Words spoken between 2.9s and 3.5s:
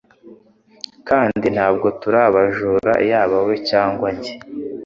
yaba